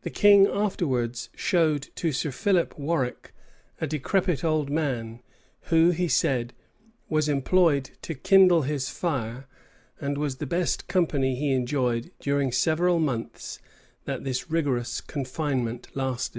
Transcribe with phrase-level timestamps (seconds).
[0.00, 3.34] The king afterwards showed to Sir Philip Warwick
[3.82, 5.20] a decrepit old man,
[5.64, 6.54] who, he said,
[7.10, 9.46] was employed to kindle his fire,
[10.00, 13.58] and was the best company he enjoyed during several months
[14.06, 16.30] that this rigorous confinement lasted.